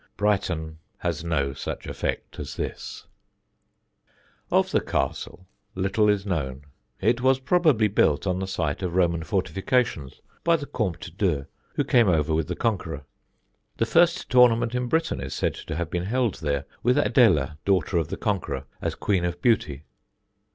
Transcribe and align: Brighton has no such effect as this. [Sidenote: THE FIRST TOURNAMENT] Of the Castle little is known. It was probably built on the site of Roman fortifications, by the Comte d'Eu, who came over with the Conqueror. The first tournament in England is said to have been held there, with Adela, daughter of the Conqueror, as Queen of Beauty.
Brighton 0.17 0.79
has 0.97 1.23
no 1.23 1.53
such 1.53 1.85
effect 1.85 2.39
as 2.39 2.55
this. 2.55 3.05
[Sidenote: 4.49 4.49
THE 4.49 4.49
FIRST 4.49 4.49
TOURNAMENT] 4.49 4.65
Of 4.65 4.71
the 4.71 4.91
Castle 5.15 5.47
little 5.75 6.09
is 6.09 6.25
known. 6.25 6.65
It 6.99 7.21
was 7.21 7.39
probably 7.39 7.87
built 7.87 8.25
on 8.25 8.39
the 8.39 8.47
site 8.47 8.81
of 8.81 8.95
Roman 8.95 9.21
fortifications, 9.21 10.19
by 10.43 10.55
the 10.55 10.65
Comte 10.65 11.15
d'Eu, 11.19 11.43
who 11.75 11.83
came 11.83 12.07
over 12.09 12.33
with 12.33 12.47
the 12.47 12.55
Conqueror. 12.55 13.03
The 13.77 13.85
first 13.85 14.27
tournament 14.27 14.73
in 14.73 14.85
England 14.85 15.21
is 15.21 15.35
said 15.35 15.53
to 15.53 15.75
have 15.75 15.91
been 15.91 16.05
held 16.05 16.33
there, 16.41 16.65
with 16.81 16.97
Adela, 16.97 17.59
daughter 17.63 17.97
of 17.99 18.07
the 18.07 18.17
Conqueror, 18.17 18.65
as 18.81 18.95
Queen 18.95 19.23
of 19.23 19.39
Beauty. 19.39 19.83